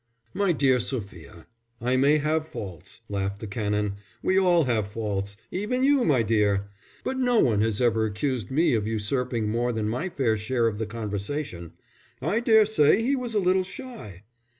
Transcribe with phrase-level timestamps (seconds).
[0.33, 1.45] "My dear Sophia,
[1.79, 3.97] I may have faults," laughed the Canon.
[4.23, 6.71] "We all have faults even you, my dear.
[7.03, 10.79] But no one has ever accused me of usurping more than my fair share of
[10.79, 11.73] the conversation.
[12.19, 14.23] I daresay he was a little shy."